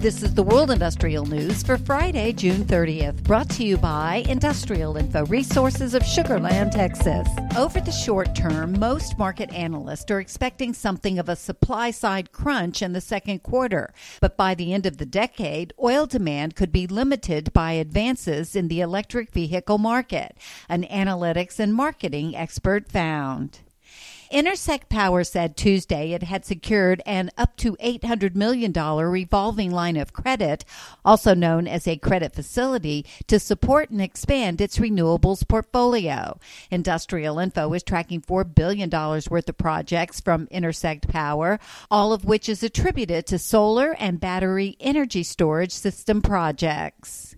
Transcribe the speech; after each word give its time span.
This 0.00 0.22
is 0.22 0.32
the 0.32 0.44
World 0.44 0.70
Industrial 0.70 1.26
News 1.26 1.64
for 1.64 1.76
Friday, 1.76 2.32
June 2.32 2.64
30th, 2.64 3.20
brought 3.24 3.50
to 3.50 3.64
you 3.64 3.76
by 3.76 4.22
Industrial 4.28 4.96
Info 4.96 5.26
Resources 5.26 5.92
of 5.92 6.04
Sugarland, 6.04 6.70
Texas. 6.70 7.26
Over 7.56 7.80
the 7.80 7.90
short 7.90 8.32
term, 8.32 8.78
most 8.78 9.18
market 9.18 9.52
analysts 9.52 10.08
are 10.12 10.20
expecting 10.20 10.72
something 10.72 11.18
of 11.18 11.28
a 11.28 11.34
supply 11.34 11.90
side 11.90 12.30
crunch 12.30 12.80
in 12.80 12.92
the 12.92 13.00
second 13.00 13.42
quarter, 13.42 13.92
but 14.20 14.36
by 14.36 14.54
the 14.54 14.72
end 14.72 14.86
of 14.86 14.98
the 14.98 15.04
decade, 15.04 15.74
oil 15.82 16.06
demand 16.06 16.54
could 16.54 16.70
be 16.70 16.86
limited 16.86 17.52
by 17.52 17.72
advances 17.72 18.54
in 18.54 18.68
the 18.68 18.80
electric 18.80 19.32
vehicle 19.32 19.78
market, 19.78 20.36
an 20.68 20.84
analytics 20.84 21.58
and 21.58 21.74
marketing 21.74 22.36
expert 22.36 22.88
found. 22.88 23.62
Intersect 24.30 24.90
Power 24.90 25.24
said 25.24 25.56
Tuesday 25.56 26.12
it 26.12 26.22
had 26.22 26.44
secured 26.44 27.00
an 27.06 27.30
up 27.38 27.56
to 27.56 27.76
$800 27.76 28.34
million 28.34 28.72
revolving 28.72 29.70
line 29.70 29.96
of 29.96 30.12
credit, 30.12 30.66
also 31.02 31.34
known 31.34 31.66
as 31.66 31.88
a 31.88 31.96
credit 31.96 32.34
facility, 32.34 33.06
to 33.26 33.40
support 33.40 33.88
and 33.88 34.02
expand 34.02 34.60
its 34.60 34.78
renewables 34.78 35.48
portfolio. 35.48 36.38
Industrial 36.70 37.38
Info 37.38 37.72
is 37.72 37.82
tracking 37.82 38.20
$4 38.20 38.54
billion 38.54 38.90
worth 38.90 39.48
of 39.48 39.56
projects 39.56 40.20
from 40.20 40.46
Intersect 40.50 41.08
Power, 41.08 41.58
all 41.90 42.12
of 42.12 42.26
which 42.26 42.50
is 42.50 42.62
attributed 42.62 43.26
to 43.26 43.38
solar 43.38 43.94
and 43.98 44.20
battery 44.20 44.76
energy 44.78 45.22
storage 45.22 45.72
system 45.72 46.20
projects. 46.20 47.34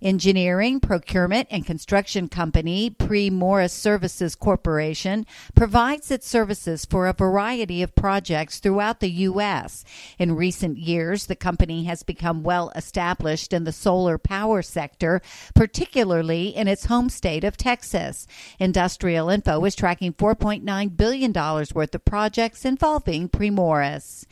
Engineering, 0.00 0.78
procurement, 0.78 1.48
and 1.50 1.66
construction 1.66 2.28
company 2.28 2.88
Primoris 2.88 3.72
Services 3.72 4.36
Corporation 4.36 5.26
provides 5.56 6.12
its 6.12 6.28
services 6.28 6.84
for 6.84 7.08
a 7.08 7.12
variety 7.12 7.82
of 7.82 7.96
projects 7.96 8.60
throughout 8.60 9.00
the 9.00 9.10
U.S. 9.10 9.84
In 10.16 10.36
recent 10.36 10.78
years, 10.78 11.26
the 11.26 11.34
company 11.34 11.82
has 11.84 12.04
become 12.04 12.44
well 12.44 12.70
established 12.76 13.52
in 13.52 13.64
the 13.64 13.72
solar 13.72 14.18
power 14.18 14.62
sector, 14.62 15.20
particularly 15.56 16.54
in 16.54 16.68
its 16.68 16.84
home 16.84 17.08
state 17.08 17.42
of 17.42 17.56
Texas. 17.56 18.28
Industrial 18.60 19.28
Info 19.28 19.64
is 19.64 19.74
tracking 19.74 20.12
$4.9 20.12 20.96
billion 20.96 21.32
worth 21.32 21.94
of 21.94 22.04
projects 22.04 22.64
involving 22.64 23.28
Primoris. 23.28 24.26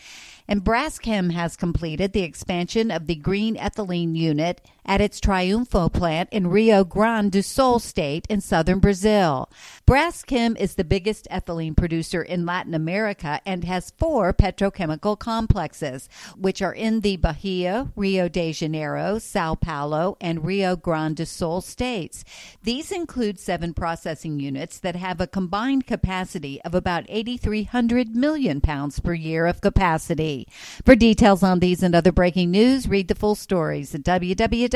And 0.48 0.62
Braskem 0.62 1.32
has 1.32 1.56
completed 1.56 2.12
the 2.12 2.22
expansion 2.22 2.92
of 2.92 3.06
the 3.08 3.16
green 3.16 3.56
ethylene 3.56 4.14
unit 4.14 4.60
at 4.86 5.00
its 5.00 5.20
Triunfo 5.20 5.92
plant 5.92 6.28
in 6.32 6.46
Rio 6.46 6.84
Grande 6.84 7.32
do 7.32 7.42
Sul 7.42 7.78
state 7.78 8.26
in 8.30 8.40
southern 8.40 8.78
Brazil. 8.78 9.50
Braskem 9.86 10.56
is 10.56 10.74
the 10.74 10.84
biggest 10.84 11.26
ethylene 11.30 11.76
producer 11.76 12.22
in 12.22 12.46
Latin 12.46 12.74
America 12.74 13.40
and 13.44 13.64
has 13.64 13.92
four 13.98 14.32
petrochemical 14.32 15.18
complexes, 15.18 16.08
which 16.36 16.62
are 16.62 16.72
in 16.72 17.00
the 17.00 17.16
Bahia, 17.16 17.88
Rio 17.96 18.28
de 18.28 18.52
Janeiro, 18.52 19.18
Sao 19.18 19.54
Paulo, 19.54 20.16
and 20.20 20.44
Rio 20.44 20.76
Grande 20.76 21.16
do 21.16 21.24
Sul 21.24 21.60
states. 21.60 22.24
These 22.62 22.92
include 22.92 23.40
seven 23.40 23.74
processing 23.74 24.38
units 24.38 24.78
that 24.78 24.96
have 24.96 25.20
a 25.20 25.26
combined 25.26 25.86
capacity 25.86 26.60
of 26.62 26.74
about 26.74 27.04
8,300 27.08 28.14
million 28.14 28.60
pounds 28.60 29.00
per 29.00 29.14
year 29.14 29.46
of 29.46 29.60
capacity. 29.60 30.46
For 30.84 30.94
details 30.94 31.42
on 31.42 31.58
these 31.58 31.82
and 31.82 31.94
other 31.94 32.12
breaking 32.12 32.50
news, 32.50 32.88
read 32.88 33.08
the 33.08 33.14
full 33.14 33.34
stories 33.34 33.94
at 33.94 34.02
www 34.02 34.75